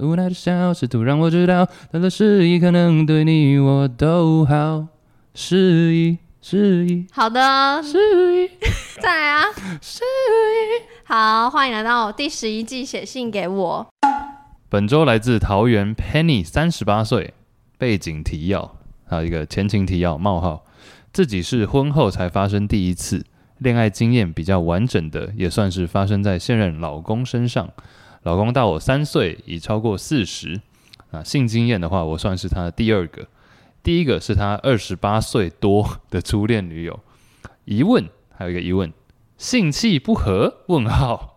[0.00, 4.86] 无奈的笑，试图让我知道，他的示意可能对你我都好。
[5.34, 7.98] 示意，示意，好的，示
[8.44, 8.50] 意，
[9.00, 9.44] 再来啊，
[9.80, 10.84] 示意。
[11.04, 13.86] 好，欢迎来到第十一季，写信给我。
[14.68, 17.34] 本周来自桃园 Penny，三十八岁。
[17.78, 18.76] 背景提要，
[19.06, 20.64] 还有一个前情提要冒号，
[21.12, 23.22] 自己是婚后才发生第一次
[23.58, 27.68] 恋爱经验，比较完整的，也算是发生在现任老公身上。
[28.26, 30.60] 老公大我三岁，已超过四十。
[31.12, 33.28] 啊，性经验的话，我算是他的第二个。
[33.84, 36.98] 第一个是他二十八岁多的初恋女友。
[37.66, 38.92] 疑问，还有一个疑问，
[39.38, 40.64] 性气不合？
[40.66, 41.36] 问号。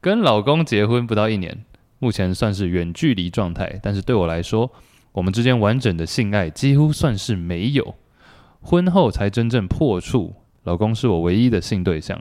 [0.00, 1.64] 跟老公结婚不到一年，
[2.00, 4.72] 目前算是远距离状态，但是对我来说，
[5.12, 7.94] 我们之间完整的性爱几乎算是没有。
[8.60, 12.20] 婚后才真正破处，老公是我唯一的性对象，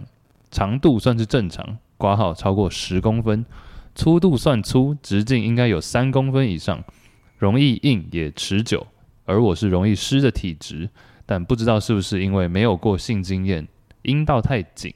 [0.51, 3.43] 长度算是正常，挂号超过十公分。
[3.97, 6.83] 粗度算粗，直径应该有三公分以上，
[7.39, 8.85] 容易硬也持久。
[9.25, 10.87] 而我是容易湿的体质，
[11.25, 13.67] 但不知道是不是因为没有过性经验，
[14.03, 14.93] 阴道太紧，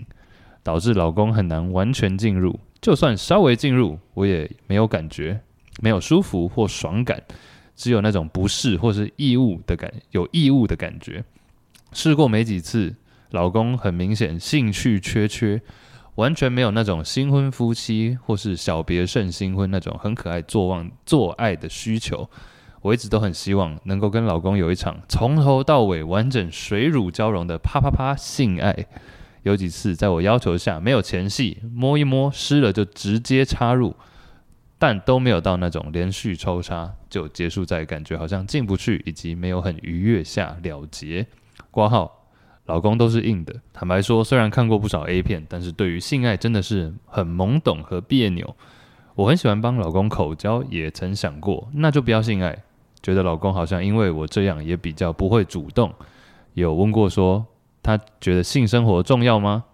[0.61, 2.59] 导致老公很难完全进入。
[2.79, 5.41] 就算稍微进入，我也没有感觉，
[5.81, 7.23] 没有舒服或爽感，
[7.75, 11.23] 只有那种不适或是异物的感，有异物的感觉。
[11.91, 12.95] 试过没几次，
[13.31, 15.59] 老公很明显兴趣缺缺。
[16.15, 22.29] 完全没有那种新婚夫妻或是小别胜新婚那种很可爱做望做爱的需求。
[22.81, 28.85] 我一直都很希望能够跟老公有一场从头到尾完整水乳交融的啪啪啪性爱。
[29.43, 33.95] 有几次在我要求下没有前戏，摸一摸湿了就直接插入，
[34.77, 41.25] 但都没有到那种连续抽插就结束在感觉好像进不去以及没有很愉悦下了结。
[41.71, 42.20] 挂号。
[42.65, 43.53] 老公都是硬的。
[43.73, 48.55] 坦白说，虽然看过不少 A 片，但是对于性爱真的是很懵懂和别扭。
[49.15, 52.63] 我很喜欢帮老公口交，也曾想过，那就不要性爱。
[53.03, 55.93] 觉得老公好像因为我这样也比较不会主动。
[56.53, 57.45] 有问过说，
[57.83, 59.65] 他觉得性生活重要吗？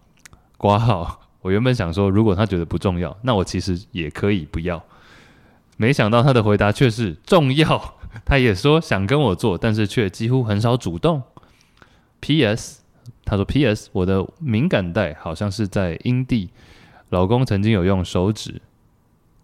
[0.57, 4.81] 挂号，我原本想说，如果他觉得不重要，那我其实也可以不要。
[5.75, 7.95] 没想到他的回答却是重要。
[8.25, 11.21] 他也说想跟我做，但是却几乎很少主动。
[12.19, 12.81] P.S.
[13.23, 13.89] 他说：“P.S.
[13.93, 16.49] 我的敏感带好像是在阴蒂，
[17.09, 18.61] 老公曾经有用手指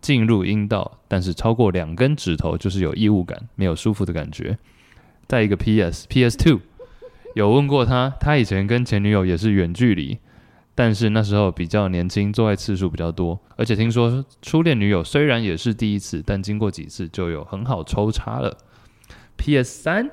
[0.01, 4.57] 进入阴道，但是超过两根指头就是有异物感，没有舒服的感觉。
[5.27, 6.07] 再一个 P.S.
[6.07, 6.37] P.S.
[6.37, 6.61] Two
[7.35, 10.17] 有问过他，他以前跟前女友也是远距离，
[10.73, 18.57] 但是那时候比较年轻，做爱次数比较多，而且听说初恋女友虽然也是第一次，但经过几次就有很好抽插了。
[19.35, 19.83] P.S.
[19.83, 20.09] 三。”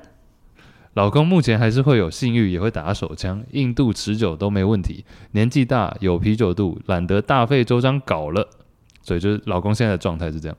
[0.93, 5.05] 老公目前还是会有性欲，也会打手枪，硬度持久都没问题。
[5.31, 8.45] 年纪大有啤酒肚，懒得大费周章搞了，
[9.01, 10.57] 所以就是老公现在的状态是这样，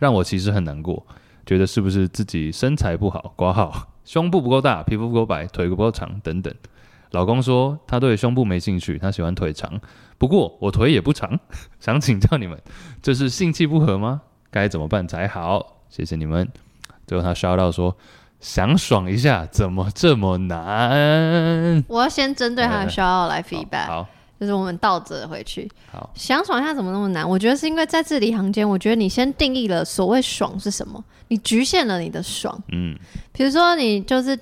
[0.00, 1.06] 让我其实很难过，
[1.46, 6.52] 觉得是不是自己身材不好，挂号， 胸部不够大，皮肤不够白，腿不够长等等。
[7.12, 9.80] 老公说他对胸部没兴趣，他喜欢腿长，
[10.18, 11.38] 不过我腿也不长，
[11.78, 12.60] 想请教你们，
[13.00, 14.22] 这是性气不合吗？
[14.50, 15.76] 该怎么办才好？
[15.88, 16.50] 谢谢你们。
[17.06, 17.96] 最后他 shout out 说。
[18.44, 21.82] 想爽一下，怎么这么难？
[21.88, 24.06] 我要先针对他的需要来 feedback，好，
[24.38, 25.66] 就是我们倒着回去。
[25.90, 27.26] 好，想爽一下怎么那么难？
[27.26, 32.54] 我觉得是因为在字里行间，我觉得你先定义了所谓爽是什么，你局限了你的爽。
[32.70, 32.94] 嗯，
[33.32, 34.38] 比如说你就是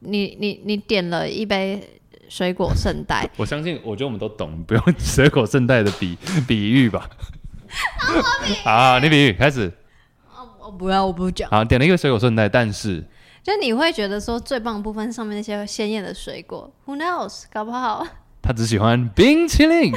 [0.00, 1.82] 你你你点了一杯
[2.28, 7.08] 水果圣代， 我相信，我觉得我们都懂，不用水果圣代的比 比喻吧。
[8.62, 9.72] 好，你比喻开始。
[10.60, 11.48] 我不要，我不讲。
[11.48, 13.02] 好，点了一个水果圣代，但是。
[13.42, 17.44] 就你会觉得说最棒的部分上面那些鲜艳的水果，Who knows？
[17.52, 18.06] 搞不好
[18.40, 19.92] 他只喜欢冰淇淋，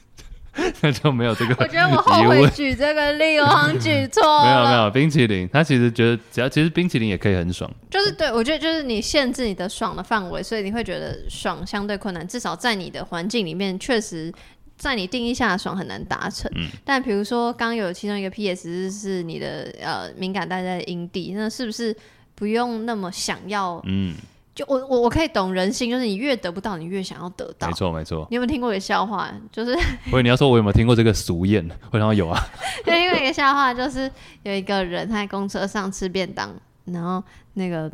[0.80, 1.54] 那就没有这个。
[1.60, 4.44] 我觉得我后悔举这个例，我好像举错了。
[4.48, 7.70] 没有没有冰淇淋，他其实觉得只要其实冰淇淋也可以很爽。
[7.90, 12.26] 就是对我觉得就是你限制你的爽的范围，所以你会觉得爽相对困难。
[12.26, 14.32] 至少在你的环境里面，确实
[14.76, 16.50] 在你定义下的爽很难达成。
[16.56, 16.68] 嗯。
[16.84, 21.94] 但比如说刚有其中一个 PS 是你的呃敏感带在阴蒂，那是不是？
[22.38, 24.14] 不用那么想要，嗯，
[24.54, 27.66] 就我我我可以懂人性，就是你越得不到，你越想要得到。
[27.66, 28.24] 没错没错。
[28.30, 29.28] 你有没有听过一个笑话？
[29.50, 29.76] 就是，
[30.08, 31.68] 不是你要说我有没有听过这个俗谚？
[31.90, 32.40] 我想有啊。
[32.86, 34.08] 就因为一个笑话，就是
[34.44, 36.54] 有一个人他在公车上吃便当，
[36.84, 37.20] 然后
[37.54, 37.90] 那个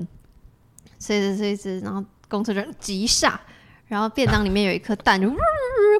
[0.99, 3.41] 吃吃吃吃，然后公车就急刹，
[3.87, 5.33] 然后便当里面有一颗蛋就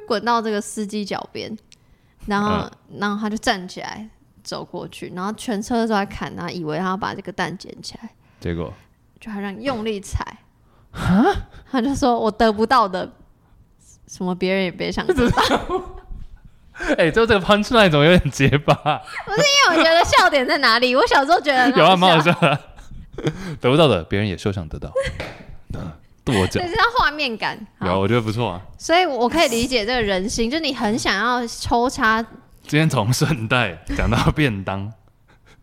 [0.07, 1.57] 滚到这个司机脚边，
[2.27, 2.57] 然后、
[2.91, 4.07] 嗯、然后他就站起来
[4.43, 8.09] 走过去，然后全车都在看他，以为他要把这个蛋捡起来。
[8.45, 8.71] 结果
[9.19, 10.23] 就好像用力踩，
[11.71, 13.11] 他就说：“我得不到的，
[14.07, 15.43] 什么别人也别想知道。”
[16.89, 18.75] 哎、欸，就这个 punchline 怎么有点结巴？
[18.75, 20.95] 不是因为我觉得笑点在哪里？
[20.95, 22.59] 我小时候觉得有啊，蛮好笑的。
[23.59, 24.91] 得不到的，别人也休想得到。
[26.23, 27.57] 跺脚，这是画面感。
[27.81, 28.61] 有，我觉得不错啊。
[28.77, 32.21] 所以我可以理解这个人心，就你很想要抽插。
[32.61, 34.93] 今天从顺带讲到便当，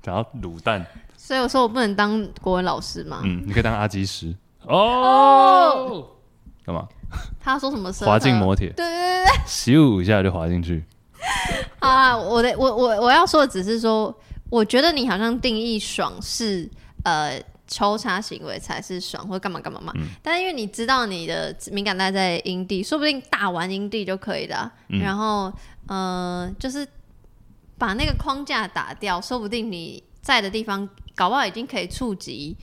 [0.03, 0.85] 讲到卤蛋。
[1.25, 3.21] 所以我说我不能当国文老师嘛？
[3.23, 4.35] 嗯，你可以当阿基师。
[4.67, 6.05] 哦。
[6.67, 6.89] 干嘛？
[7.41, 7.93] 他说什么？
[7.93, 8.71] 滑进摩铁。
[8.71, 9.33] 对对对对。
[9.47, 10.85] 咻一下就滑进去。
[11.79, 14.13] 好啊，我的我我我要说的只是说，
[14.51, 16.69] 我觉得你好像定义爽是
[17.05, 17.41] 呃。
[17.69, 19.95] 抽插行为才是爽，或者干嘛干嘛嘛。
[19.97, 24.71] 嗯、但是因为你知道你的敏感带在阴蒂，说不定打完阴蒂就可以了。
[24.91, 25.51] 嗯、然后，
[25.87, 26.87] 呃，就是
[27.79, 32.57] 把那个框架打掉，说不定你在的地方，搞不好已经可以触及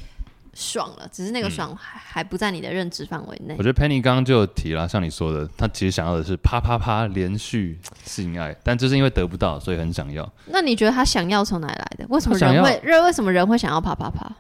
[0.54, 1.08] 爽了。
[1.12, 3.56] 只是那个爽还、不在你的认知范围内。
[3.58, 10.30] 我觉得 Penny 刚刚就有提了，像你说的，他其实想要的是啪啪啪连续性爱，但就是因为得不到，所以很想要。
[10.48, 12.06] 那你觉得他想要从哪里来的？
[12.10, 13.04] 为什么人会认？
[13.04, 14.36] 为什么人会想要啪啪啪？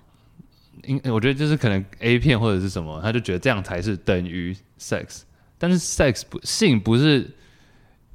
[0.83, 5.21] 因我觉得就是可能 A 片或者是什么，他就觉得这样才是等于 sex，
[5.57, 7.29] 但是 sex 不性不是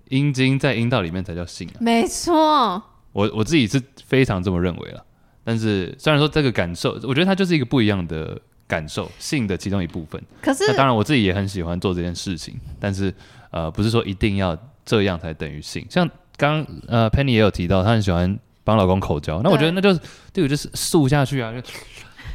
[0.08, 1.76] 阴茎在阴道里面才叫性啊。
[1.80, 2.82] 没错，
[3.12, 5.04] 我我自己是非常这么认为了。
[5.44, 10.20] 但是虽然说这个感受，我觉得它就是一个不一样的感受，性的其中一部分。
[10.40, 13.12] 可是，那当然我自己也很喜欢做这件事情，但是
[13.50, 15.86] 呃，不是说一定要这样才等于性。
[15.90, 20.00] 像刚呃 Penny 也有提到，她很喜欢帮老公口交，那我觉得那就是
[20.32, 21.52] 这个就是素下去啊。
[21.52, 21.60] 就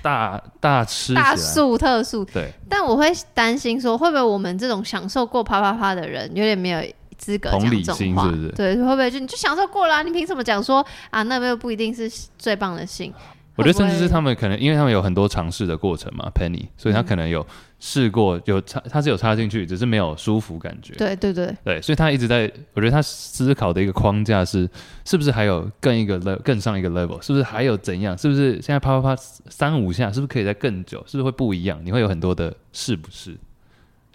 [0.02, 6.82] 大大吃大素特素，对，但我会担心说，会不会我们这种享受过啪啪啪的人，有点没有
[7.20, 11.22] 资格讲这种话，是是对，会不会就你就享受过了，啊，你凭什么讲说啊？
[11.22, 13.14] 那边又不一定是最棒的性。
[13.56, 17.46] 我觉得甚至是他们可能，因为他们有很多尝试的过程嘛，Penny，所以他可能有
[17.78, 20.94] 试过有插，他是有插进去，只是没有舒服感觉。
[20.94, 24.70] 对对对对，所以他一直在，我觉得他思考的一个框架是，
[25.04, 28.18] 是不是还有更一个 level，更上一个 level，是不是还有怎样？
[28.18, 31.04] 是不是现在啪啪啪三五下，是不是可以再更久？
[31.06, 31.82] 是不是会不一样？
[31.84, 33.36] 你会有很多的是不是？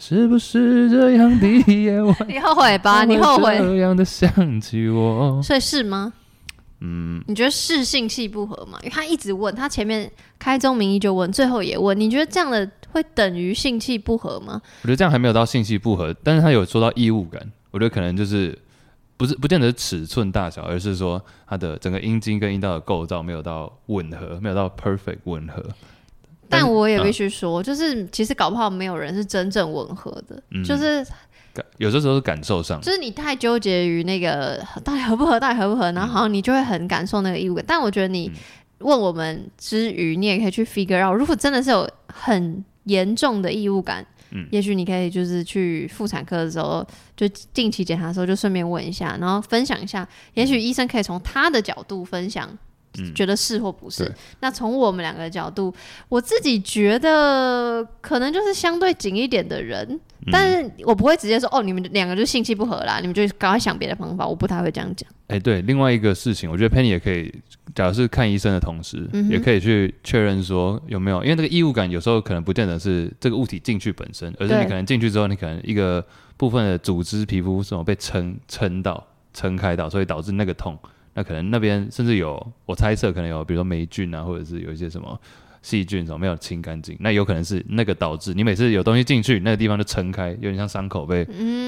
[0.07, 2.15] 是不是这样的夜晚？
[2.29, 3.05] 你后悔吧？
[3.09, 3.57] 你后悔？
[3.57, 6.13] 这样的想起我，所以是吗？
[6.81, 8.79] 嗯，你觉得是性气不合吗？
[8.83, 14.61] 因为他一直问，他前面开宗明义就问，最后也问，你觉得这样的会等于性气不合吗？
[14.83, 17.41] 我觉得这样还没有到性气不合，但是他有说到异物感，
[17.71, 18.59] 我觉得可能就是
[19.17, 21.19] 不是不见得是尺寸大小，而是说
[21.49, 25.65] 他的整个阴茎跟阴道的构造没有到吻合，没有到 perfect 吻合。
[26.49, 31.07] 但，我也必须说，嗯、就是其实搞不好没有人是真正吻合的，嗯、就是。
[31.77, 37.65] 有的时候是感受上，就是你太纠结于那个到底合不合，到底合不合，然后好像你就会很感受那个异物感。
[37.65, 38.29] 嗯、但我觉得你
[38.79, 46.85] 问我们之余，你也可以去 figure out，如果真的是有很严重的异物感，嗯，也许你可以就是去妇产科的时候，
[47.17, 52.51] 就定期检查的时候，就顺便问一下，然后分享一下，也许医生可以从他的角度分享。
[53.15, 54.05] 觉得是或不是？
[54.05, 55.75] 嗯、那从我们两个的角度，
[56.09, 59.87] 我自己觉得可能就是相对紧一点的人，
[60.27, 65.09] 嗯、但是我不会直接说哦，你们两个就性气不合啦，你们就赶快想别的方法，我不太会这样讲。
[65.29, 67.33] 哎、欸，对，另外一个事情，我觉得 Penny 也可以，
[67.75, 76.05] 假如是看医生的同时，嗯、也可以去确认说有没有，因为那个异物感有时候可能不见得是这个物体进去本身，而是你可能进去之后，你可能一个
[76.37, 80.79] 部分的组织、皮肤什么被撑撑到、撑开到，所以导致那个痛。
[81.15, 85.21] 那可能那边甚至有，我猜测可能有，比如说霉菌啊，或者是有一些什么
[85.65, 91.25] 细菌什么没有清干净，那有可能是那个导致你每次有东西进去，那个地方就撑开，有点像伤口被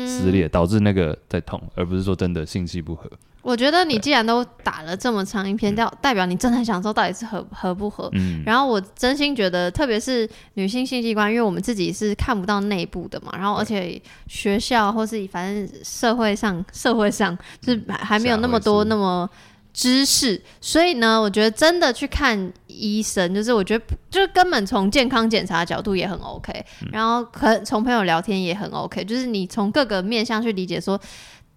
[0.06, 3.10] 撕裂，嗯、导致那个在痛，而不是说真的性气不合。
[3.40, 8.10] 我觉得你既然都打了这么长一篇，代代表你真的想说到底是合合不合。
[8.12, 8.42] 嗯。
[8.44, 19.30] 然后我真心觉得，特别是女性性器官，因为我们自己是看不到内部的嘛，然后而且学校或是反正社会上社会上就是还没有那么多那么
[19.76, 30.98] 知识，所以呢，我觉得真的去看医生，就是我觉得就是根本从健康检查的角度也很 OK，然后可从朋友聊天也很 OK，就是你从各个面向去理解说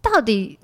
[0.02, 0.60] 到底。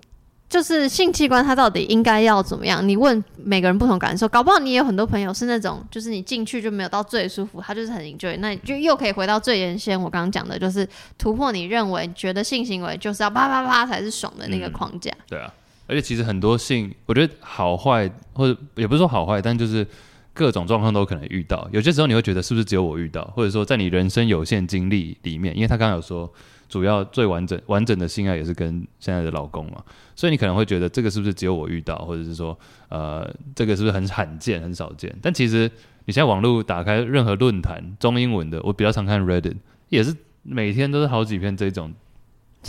[0.47, 2.87] 就是性器官，它到底应该要怎么样？
[2.87, 15.11] 你问每个人不同感受，搞不好你也有很多朋友是那种，就是你进去就没有到最舒服，他就是很 enjoy，那你就又可以回到最原先我刚刚讲的，就是突破你认为觉得性行为就是要啪啪啪才是爽的那个框架。
[15.11, 15.51] 嗯、对啊，
[15.87, 19.85] 而且其实很多性，我觉得好坏或者也不是说好坏，但就是
[20.33, 21.67] 各种状况都可能遇到。
[21.71, 26.31] 有些时候你会觉得是不是只有我遇到，或者说在你人生有限经历里面，因为他刚刚有说。
[26.67, 29.83] 主要最完整完整的性爱也是跟现在的老公嘛，
[30.15, 32.57] 所以你可能会觉得这个是不是只有我遇到，或者是说，
[32.89, 35.15] 呃，这个是不是很罕见、很少见？
[35.21, 35.69] 但其实
[36.05, 39.57] 你现在网络打开任何论坛，中英文的，我比较常看 Reddit，
[39.89, 41.93] 也是每天都是好几篇这种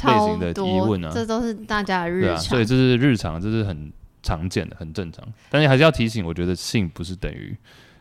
[0.04, 2.30] 类型的疑问啊，这都是大家的日常。
[2.30, 5.24] 对啊，所以这是日常，这是很常见的，很正常。
[5.50, 7.56] 但是还是要提醒，我觉得性不是等于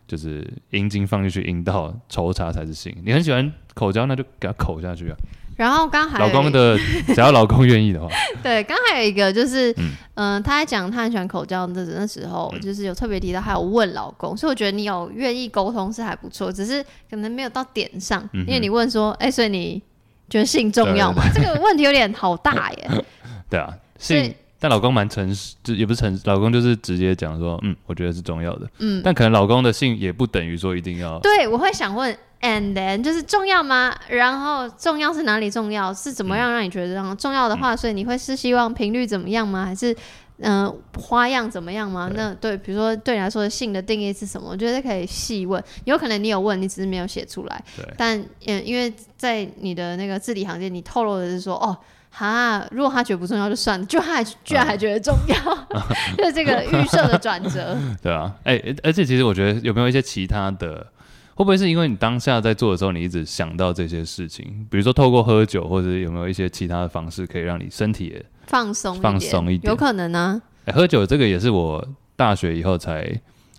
[0.08, 2.96] 就是阴茎放进去阴道抽插才是性。
[3.04, 5.18] 你很喜欢口交，那就给他口下去啊。
[5.58, 6.78] 然后刚还老公的，
[7.16, 8.10] 只要老公愿意的话，
[8.44, 19.82] 对，刚还有一个就是，嗯，呃、他在讲他很喜欢口交的那时候，嗯、就是有特别提到，还有问老公，所以我觉得你有愿意沟通是还不错，只是可能没有到点上，嗯、因为你问说，哎，所以你
[20.30, 21.24] 觉得性重要吗？
[21.34, 22.90] 这个问题有点好大耶。
[23.50, 31.20] 对啊，性，但老公蛮诚实，就也不是诚实，老公就是直接讲说，嗯，我觉得是重要的，嗯，但可能老公的性也不等于说一定要。
[31.20, 32.18] 对，我会想问。
[32.42, 33.96] And then 就是重要吗？
[34.08, 35.92] 然后重要是哪里重要？
[35.92, 37.74] 是怎么样让你觉得重要的话？
[37.74, 39.66] 嗯、所以你会是希望频率怎么样吗？
[39.66, 39.96] 还是
[40.40, 42.10] 嗯、呃、花样怎么样吗？
[42.14, 44.50] 那对，比如说对你来说性的定义是什么？
[44.50, 45.64] 我觉得可以细问。
[45.86, 47.64] 有可能你有问，你只是没有写出来。
[47.78, 51.78] 对但嗯，因为在你的那个字里行间，你透露的是说，哦，
[52.10, 55.82] 哈，如果他觉得不重要就算了，就他还居然还觉得重要，嗯、
[56.18, 57.78] 就是这个预设的转折。
[58.02, 60.88] 对啊，哎、欸，而且其实我觉得有没有一些其他的？
[61.36, 64.66] 会不会是因为你当下在做的时候，你一直想到这些事情？
[64.72, 69.72] 比如说透过喝酒，或者有没有一些其他的方式可以让你身体也放松放松一点？
[69.72, 70.42] 有可能呢、啊。
[70.66, 71.86] 欸，喝酒这个也是我
[72.16, 73.08] 大学以后才，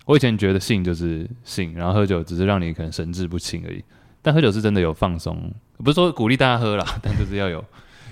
[0.05, 3.83] 我以前觉得性就是性，然后喝酒只是让你可能神志不清而已。
[4.21, 7.63] 但喝酒是真的有放松，不是说鼓励大家喝啦， 但就是要有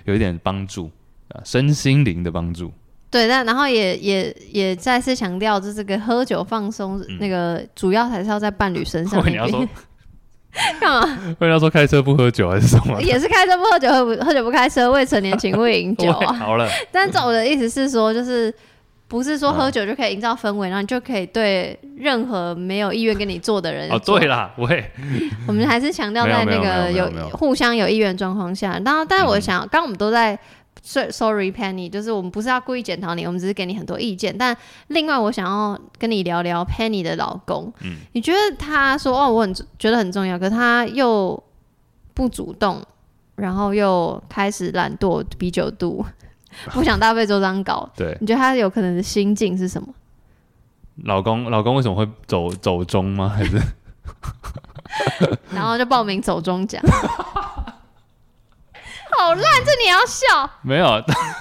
[0.06, 0.90] 有一点帮助
[1.30, 2.72] 啊，身心灵的帮助。
[3.12, 9.22] 对，但然后也也也再次强调，就是这个喝酒放松，嗯、那个主要还是要在伴侣身上。
[9.30, 9.66] 你要说
[10.80, 11.36] 干嘛？
[11.40, 13.02] 为了说开车不喝酒还是什么？
[13.02, 16.34] 也是开车不喝酒，喝不喝酒不开车，未成年请勿饮酒啊。
[16.40, 18.54] 好了，但我的意思是说，就是
[19.08, 23.90] 不是说喝酒就可以营造氛围，然后你就可以对任何没有意愿跟你做的人。
[23.92, 24.84] 哦，对啦，喂，
[25.48, 28.80] 我们还是强调在那个有互相有意愿状况下。
[28.86, 30.38] 然后，但是我想，刚刚我们都在。
[30.84, 34.38] Sorry, Penny，就是我们不是要故意检讨你，我们只是给你很多意见。
[34.38, 34.56] 但
[34.88, 37.74] 另外，我想要跟你聊聊 Penny 的老公。
[37.82, 41.42] 嗯，你觉得他说哦，我很觉得很重要，可他又
[42.14, 42.82] 不主动，
[43.36, 46.06] 然后又开始懒惰、比酒度，
[46.72, 47.90] 不想大费周章搞。
[47.96, 49.88] 对，你觉得他有可能的心境是什么？
[51.04, 53.28] 老公，老公为什么会走走中吗？
[53.28, 53.60] 还是？
[55.52, 56.82] 然后就报名走中奖。
[59.18, 60.50] 好烂，这你要笑？
[60.62, 60.86] 没有，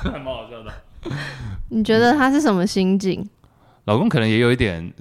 [0.03, 0.73] 还蛮好笑的。
[1.71, 3.29] 你觉得他是什么心境？
[3.85, 4.93] 老公可能也有一点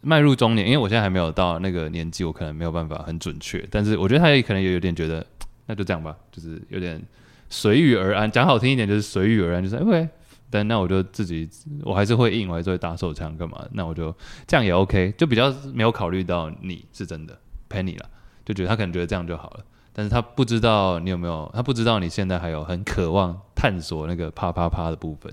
[0.00, 3.66] 迈入中年，因为我现在还没有到那个年纪，我可能没有办法很准确。
[3.70, 5.24] 但是我觉得他也可能也有点觉得，
[5.66, 7.02] 那就这样吧，就是有点
[7.48, 8.30] 随遇而安。
[8.30, 10.08] 讲好听一点就是随遇而安，就是 OK。
[10.50, 11.48] 但那我就自己，
[11.82, 13.64] 我还是会硬，我还是会打手枪干嘛？
[13.72, 14.14] 那我就
[14.46, 17.36] 这样也 OK，就比较没有考虑到你是真的
[17.68, 18.08] Penny 了，
[18.44, 19.64] 就觉得他可能觉得这样就好了。
[19.94, 25.32] 但是他不知道你有没有，他不知道你现在还有很渴望探索那个啪啪啪的部分，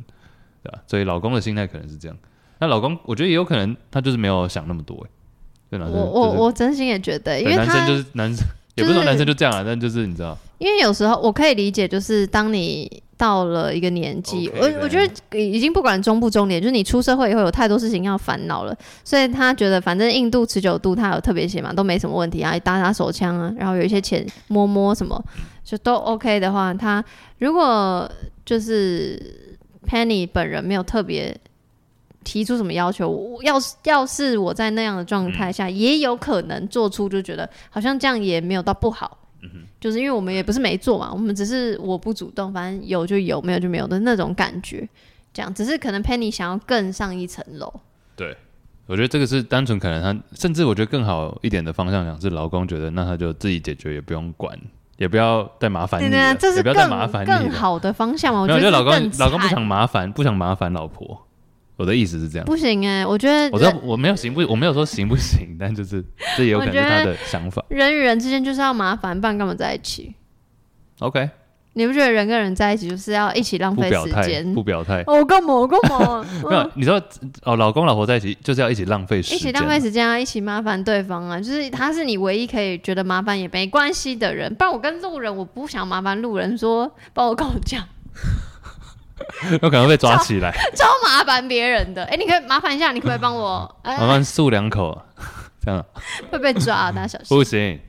[0.63, 0.79] 对吧？
[0.87, 2.15] 所以老公的心态可能是这样。
[2.59, 5.05] 那老公，我觉得也有可能他就是没有想那么多，
[5.69, 5.87] 对吧？
[5.89, 13.01] 我我我真心也觉得，因为男生就是男生，也不是说男生就这样啊，但就是你知道，因为有时候我可以理解，就是当你。
[13.21, 25.23] 到了一个年纪，okay, 我我觉得已经不管中不中年，就是你出社会以后有太多事情要烦恼了，所以他觉得反正硬度持久度他有特别写嘛，都没什么问题啊，打打手枪啊，然后有一些钱摸摸什么，
[25.63, 27.05] 就都 OK 的话，他
[27.37, 28.11] 如果
[28.43, 29.21] 就是
[29.87, 31.39] Penny 本人没有特别
[32.23, 39.19] 提出什么要求，我要是要是我在那样的状态下，嗯、也有可能做出就觉得好像这样也没有到不好。
[39.79, 44.87] 就是因为我们也不是没做嘛，我们只是我不主动，反正有就有，没有就没有的那种感觉，
[45.33, 47.73] 这样只是可能 Penny 想要更上一层楼。
[48.15, 48.37] 对，
[48.85, 54.55] 我觉得这个是单纯可能他，甚至我觉得更好一点的方向想是老公觉得那他就自己解决，也不用管，
[54.97, 58.41] 也不要再麻烦你了，对对，这是更不要再麻烦你更好的方向嘛？
[58.41, 61.27] 我觉得老公老公不想麻烦，不想麻烦老婆。
[61.81, 66.05] 我的意思是这样，不行哎、欸，我觉得我知道我没有行不，我没有说行不行，但就是
[66.37, 67.65] 这也有可能是他的想法。
[67.69, 70.13] 人与人之间就是要麻烦，不然干嘛在一起
[70.99, 71.27] ？OK，
[71.73, 74.53] 你不觉得人跟人在一起就是要一起浪费时间？
[74.53, 75.55] 不表态，我干嘛？
[75.55, 76.23] 我干嘛？
[76.47, 77.01] 没有，你说
[77.41, 84.53] 哦，老公老婆在一起就是要一起浪费时间，一起浪费时间啊，一起麻烦对方啊，就是他是你唯一可以觉得麻烦也没关系的人。
[84.53, 87.83] 不然我跟路人，我不想麻烦路人说帮我跟我讲。
[89.61, 92.03] 有可能被抓起来，超，超麻烦别人的。
[92.05, 93.73] 哎、欸，你可以麻烦一下，你可不可以帮我？
[93.83, 94.99] 欸、 麻烦漱两口，
[95.63, 95.83] 这样
[96.31, 97.37] 会被抓，大家小心。
[97.37, 97.79] 不行，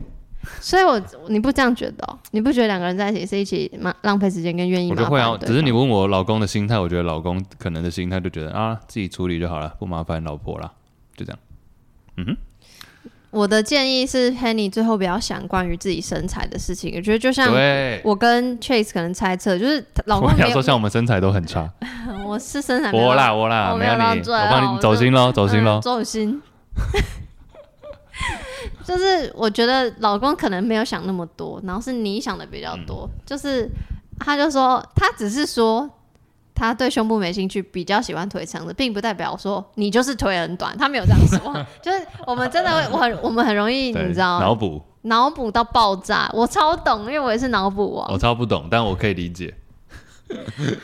[0.60, 2.18] 所以我你不这样觉得、喔？
[2.32, 4.90] 你不觉得两个人在一起是一起浪浪费时间跟愿意？
[4.90, 10.72] 我觉得会啊，只是你问我老公的心态，我觉得老公可能的心态就觉得啊，自己处理就好了，不麻烦老婆了，
[11.16, 11.38] 就这样。
[12.16, 12.36] 嗯哼，
[13.32, 16.94] 我的建议是，Penny 最后不要想关于自己身材的事情。
[16.94, 17.50] 我觉得就像
[18.04, 21.66] 我跟 Chase 可能猜测，就是老公没有说像我们身材都很差，
[22.26, 26.42] 我是身材我啦我啦，没有你，我帮你走心喽，走心喽，走心。
[28.84, 33.08] 就是我觉得老公可能没有想那么多，然后是你想的比较多。
[33.10, 33.66] 嗯、就是
[34.20, 35.88] 他就说，他只是说。
[36.62, 40.78] 他对胸部没兴趣，比较喜欢腿长的，并不代表说你就是腿很短。
[40.78, 41.52] 他没有这样说，
[41.82, 44.46] 就是我们真的会，我很我们很容易，你知道吗？
[44.46, 46.30] 脑补，脑补到爆炸。
[46.32, 48.08] 我超懂，因为我也是脑补王。
[48.12, 49.52] 我超不懂，但我可以理解。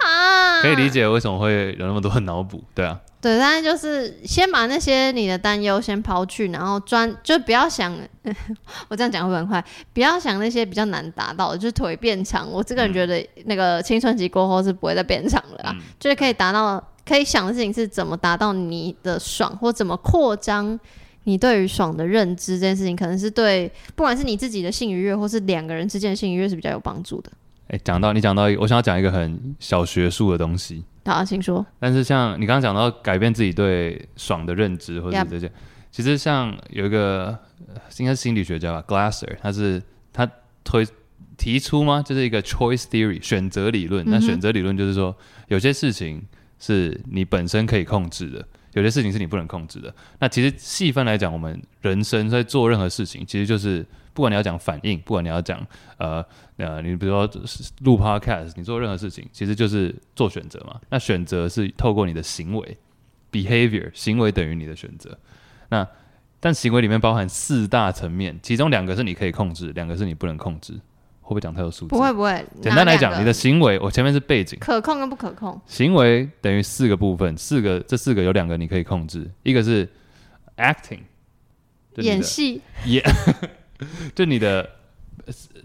[0.01, 2.99] 啊，可以理解为什么会有那么多脑补，对啊。
[3.21, 7.93] 对，但是就是先把那些你的担忧先抛去，然后专就不要想，
[8.87, 12.49] 我这样讲会很快，不要想那些比较难达到的，就是腿变长。
[12.49, 20.79] 我这个人觉得那个青春期过后是不会再变长了啦，嗯、就是可以达到可以想的事情是怎么达到你的爽，或怎么扩张
[21.25, 22.55] 你对于爽的认知。
[22.55, 27.33] 这件事情可能是对不管是你自己的性愉悦，或是两个人之间的性愉悦是比较有帮助的。
[27.69, 30.85] 哎，讲到你讲到一个，我想要讲一个很小学术的东西。
[31.09, 31.65] 好，请说。
[31.79, 35.51] 但是像你刚刚讲到改变自己对爽的认知，或者这些.
[35.91, 37.37] 其实像有一个
[37.97, 40.31] 应该是心理学家吧，Glasser，他是他
[40.63, 40.87] 推
[41.39, 42.03] 提出吗？
[42.05, 44.05] 就是一个 choice theory 选择理论。
[44.07, 46.23] 那、选择理论就是说，有些事情
[46.59, 49.95] 是你本身可以控制的，有些事情是你不能控制的。
[50.19, 53.87] 那其实细分来讲，我们人生在做任何事情，其实就是。
[54.19, 55.65] 不管你要讲反应，不管你要讲
[55.97, 56.25] 呃
[56.57, 57.31] 呃，你比如说
[57.83, 60.81] 录 podcast，你做任何事情，其实就是做选择嘛。
[60.91, 62.77] 那选择是透过你的行为
[63.31, 65.17] ，behavior，行为等于你的选择。
[65.69, 65.87] 那
[66.41, 70.73] 但行为里面包含四大层面，其中两个是你可以控制，两个是你不能控制。
[71.21, 71.91] 会不会讲太多数字？
[71.91, 72.45] 不会不会。
[72.61, 75.61] 简单来讲，你的行为，我前面是背景，可控跟不可控。
[75.65, 79.89] 行为等于四个部分，四个这四个有两个你可以控制，一个是
[80.57, 81.03] acting，
[81.97, 83.05] 演戏演。
[84.15, 84.69] 就你的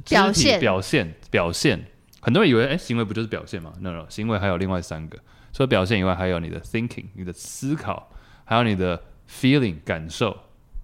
[0.08, 1.84] 表现、表现、表现，
[2.22, 5.18] 很多人以为，哎、欸，行为不就是表现吗？No No，行为还有另外三个，
[5.52, 8.12] 除了表现以外，还有你的 thinking，你的思考，
[8.46, 10.38] 还有你的 feeling 感受，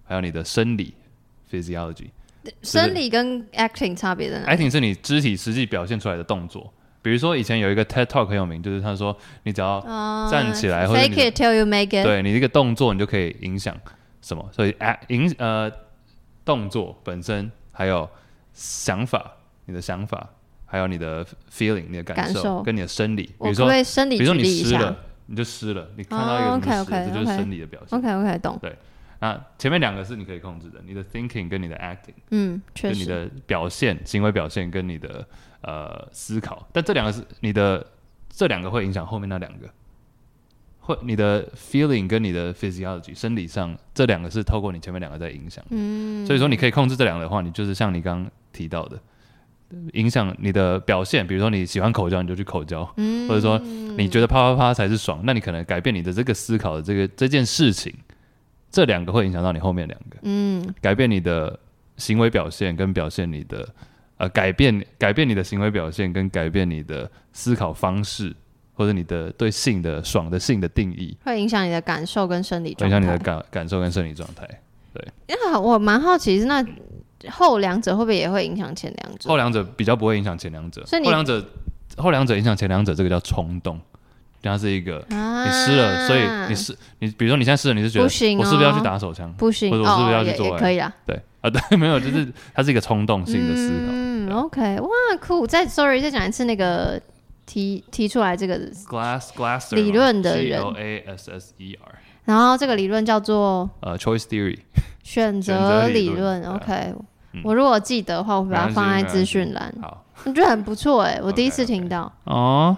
[0.04, 0.94] 还有你的生理
[1.50, 2.08] physiology。
[2.62, 9.80] 生理跟 acting 差别在哪？acting 是你肢体实际表现出来的动作，比如说以前有一个 TED Talk 很有名，就是他说，你只要
[10.30, 13.78] 站起来，或者 fake it till you make it，对你这个动作，你就可以影响
[14.22, 14.48] 什么？
[14.52, 15.70] 所以 act 影呃。
[16.50, 18.10] 动作本身，还有
[18.52, 19.36] 想法，
[19.66, 20.28] 你的想法，
[20.66, 23.22] 还有你的 feeling，你的感受，感受跟你的生理。
[23.22, 27.96] 比如说生理，比如说你湿了，你就湿了，你看到一个什么湿，oh, okay, okay, 这就是生理的表现。
[27.96, 28.58] OK OK，懂。
[28.60, 28.76] 对，
[29.20, 35.24] 那前面两个是你可以控制的，你的 thinking 跟你的 acting，嗯，确实，你的表现、行为表现跟你的
[35.60, 37.86] 呃思考，但这两个是你的，
[38.28, 39.68] 这两个会影响后面那两个。
[40.80, 48.98] 会，你的 feeling 跟你的 physiology 生理上这两个是透过你前面两个在影响，嗯，所以说你可以控制这两个的话，你就是像你刚刚提到的，
[49.92, 53.58] 影响你的表现，比如说你喜欢口交，你就去口交，嗯，或者说
[53.96, 57.94] 你觉得啪啪啪才是爽，那你可能改变你的这个思考的这个这件事情，
[58.70, 61.58] 这两个会影响到你后面两个，嗯，改变你的
[61.98, 63.68] 行为表现跟表现你的
[64.16, 68.34] 呃改变改变你的行为表现跟改变你的思考方式。
[68.80, 74.48] 或者你的对性的爽的性的定义，会影响你的感受跟生理状态，影响你的感感受跟生理状态。
[74.94, 76.64] 对，因为我蛮好奇，是那
[77.28, 79.28] 后两者会不会也会影响前两者？
[79.28, 81.44] 后两者比较不会影响前两者，所以后两者
[81.98, 83.78] 后两者影响前两者，这个叫冲动，
[84.42, 89.30] 它是一个、啊、你湿了，所以你湿你，比如说你现在湿了，你是觉得我是不是要去打手枪？
[89.34, 90.52] 不行，或者我是不是要去做爱？
[90.52, 93.92] 哦、可以啊，对啊，对，没有，就是它是一个冲动性的思考。
[93.92, 94.88] 嗯，OK，哇，
[95.20, 95.46] 酷！
[95.46, 96.98] 再 sorry，再讲一次那个。
[97.46, 104.58] 提提出来这个 glass 理论的人，G L A S S E R，然后这个理论叫做呃、uh, choice theory
[105.02, 106.42] 选择理论。
[106.44, 106.94] OK，
[107.42, 109.74] 我如果记得的话，我会把它放在资讯栏。
[109.82, 112.12] 好，我觉得很不错哎，我第一次听到。
[112.24, 112.76] 哦，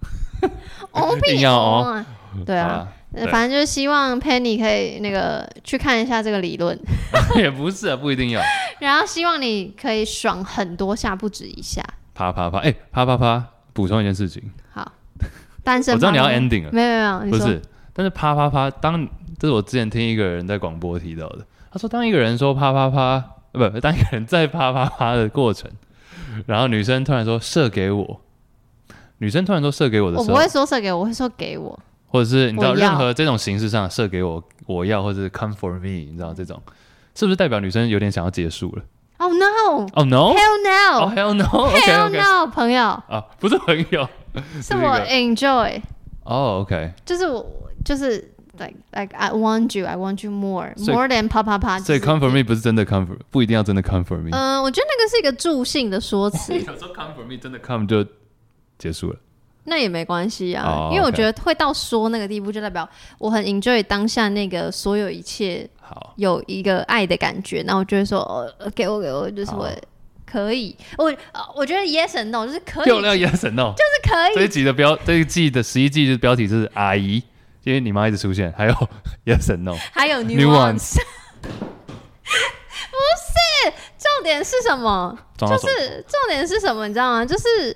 [0.92, 2.04] 哦，一定要哦。
[2.44, 2.88] 对啊，
[3.30, 6.76] 反正就是希望 Penny 可以那个去看一下这个理论。
[7.36, 8.40] 也不是啊，不一定要。
[8.80, 11.80] 然后希望你可以爽很多下，不止一下。
[12.12, 13.50] 啪啪啪，哎，啪啪啪。
[13.74, 14.90] 补充一件事情，好，
[15.62, 15.92] 单身。
[15.92, 17.60] 我知道你要 ending 了，没有没有，不是，
[17.92, 19.06] 但是啪啪啪，当
[19.38, 25.70] 这是我之前听一个人在广播提到的，他说当一个人说啪啪啪，不，当一个人在啪啪啪的过程，
[26.46, 28.20] 然后女生突然说射给我，
[29.18, 36.62] 女生突然说射给我的时候，我不会说射给我，我会说给我，或者是你知道任何这种形式上射给我，我要，或者是 come for me，你知道这种
[37.14, 38.82] 是不是代表女生有点想要结束了
[39.17, 39.87] ？Oh no!
[39.93, 40.33] Oh no!
[40.33, 40.99] Hell no!
[41.01, 41.69] Oh hell no!
[41.75, 42.47] Hell no!
[42.47, 44.07] 朋友啊，不是朋友，
[44.61, 45.81] 是我 enjoy。
[46.23, 47.45] 哦，OK，就是我，
[47.83, 51.79] 就是 like like I want you, I want you more more than 啪啪啪。
[51.79, 54.29] 所以 come for me 不是真的 come for，不一定要真的 come for me。
[54.31, 56.53] 嗯，我觉得那个是一个助兴的说辞。
[56.53, 58.05] 有时候 come for me 真的 come 就
[58.77, 59.15] 结束了。
[59.66, 62.86] 那也没关系啊，因为我觉得会到说那个地步，就代表
[63.18, 67.62] 我很 enjoy 当下那个所有一切，好有一个爱的感觉。
[67.66, 68.20] 那我就会说，
[68.58, 69.66] 呃，给我给我，就是我
[70.26, 70.76] 可以。
[70.98, 71.10] 我
[71.54, 74.34] 我觉得 yes and no 就是可以，漂亮 yes and no 就是可以。
[74.34, 77.22] 这一集的标，这一季的十一季的标题就是阿姨，
[77.62, 78.72] 因为你妈一直出现，还有
[79.24, 80.96] yes and no，还有 nuance。
[82.94, 85.18] 不是，重点是什么？
[85.38, 86.86] 就是重点是什么？
[86.86, 87.24] 你知道吗？
[87.24, 87.74] 就是。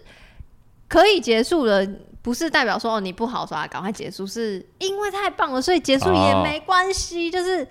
[0.88, 1.86] 可以结束了，
[2.22, 7.68] 不是代表说哦你不好说啊，赶快结束，是因为太棒了，所以结束也没关系，哦、就是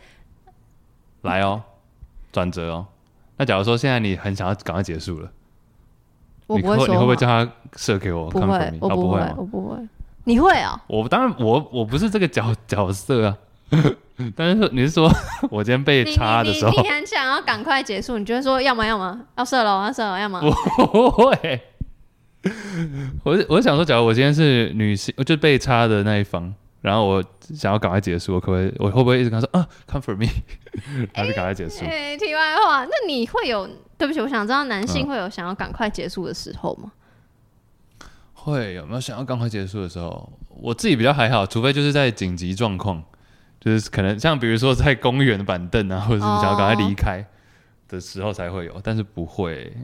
[1.23, 1.61] 来哦，
[2.31, 2.85] 转折哦。
[3.37, 5.29] 那假如说现在你很想要赶快结束了，
[6.47, 8.29] 我不会说，你会不会叫他射给我？
[8.29, 9.77] 不会，我不会，我不会。
[10.23, 10.81] 你会啊？
[10.87, 13.37] 我当然，我我不是这个角角色啊。
[14.35, 15.11] 但是你是说
[15.51, 20.41] 我今天被插的时候，你，很想要赶快结束，你就会说要么要么要射了，要射了，要么
[20.91, 21.61] 不会。
[23.23, 28.73] 我我想说，假如我今天是女性，我就被插的那一方，然后我想要赶快结束，我可不可以？
[28.77, 30.27] 我会不会一直跟他说啊，come for me，
[31.13, 31.85] 然后就赶快结束？
[31.85, 33.69] 哎、欸，题外话，那你会有？
[33.97, 36.91] 对不起，我想知道男性会有想要赶快结束的时候吗？
[38.01, 40.31] 嗯、会有没有想要赶快结束的时候？
[40.49, 43.03] 我自己比较还好，除非就是在紧急状况，
[43.59, 47.25] 就是可能像比如说在公园的板凳啊，或者是想要赶快离开
[47.87, 49.75] 的时候才会有，但是不会。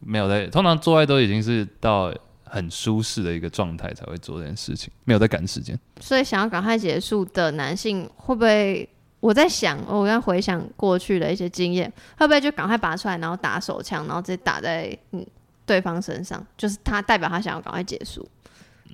[0.00, 2.12] 没有在，通常做爱都已经是到
[2.44, 5.78] 很舒适的一个状态才会做这件事情，没有在赶时间。
[6.00, 8.88] 所以想要赶快结束的男性会不会？
[9.20, 15.22] 我在想，我刚回想过去的一些经验，会不会就赶快拔出来，然后打手枪，然后直接打在嗯
[15.66, 18.26] 对方身上，就是他代表他想要赶快结束，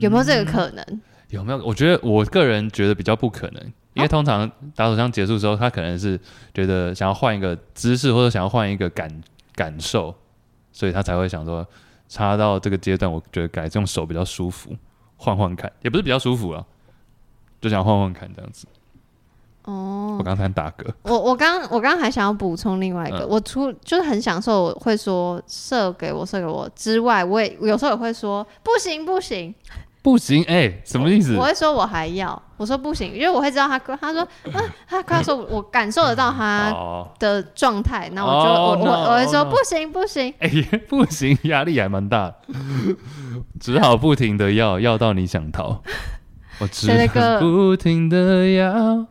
[0.01, 0.85] 有没有这个可能？
[0.89, 1.65] 嗯，有没有？
[1.65, 6.19] 我觉得我个人觉得比较不可能，因为通常打手枪结束之后，他可能是
[6.53, 9.09] 觉得想要换一个姿势，或者想要换一个感
[9.55, 10.13] 感受。
[10.77, 11.67] 所以他才会想说，
[12.07, 14.77] 插到这个阶段，我觉得改这种手比较舒服，
[15.17, 16.67] 换换看，也不是比较舒服了，
[17.63, 18.67] 就想换换看这样子。
[19.63, 20.93] 哦，我刚才打嗝。
[21.05, 29.55] 我我刚我刚还想要补充另外一个，嗯、我除就是很享受会说射给我射给我之外，我也有时候也会说不行不行。
[30.07, 31.35] 不行，哎、欸，什么意思？
[31.35, 36.73] 我，我会说，我还要，我说不行，因为我会知道他，他说，啊，他他说，我感受得到他
[37.19, 38.31] 的状态，那、oh.
[38.31, 42.33] 我就我、oh, no, 我我会说不行不行，哎、欸， 不行，压力还蛮大，
[43.59, 45.83] 只好不停的要，要到你想逃，
[46.61, 49.09] 我只好不停的要，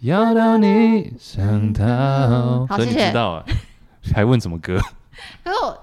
[0.00, 3.44] 要到你想逃，好，所以你知道
[4.14, 4.78] 还问什么歌？
[5.44, 5.78] 可是我，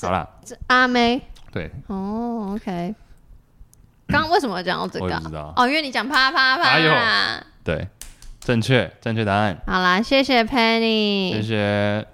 [0.00, 0.26] 好啦，
[0.68, 1.20] 阿妹，
[1.52, 2.94] 对，哦、oh,，OK。
[4.12, 5.06] 刚刚为什么讲到这个？
[5.06, 7.44] 我也不知道哦，因为你讲啪啪啪。
[7.64, 7.88] 对，
[8.40, 9.56] 正确，正确答案。
[9.66, 12.11] 好啦，谢谢 Penny，谢谢。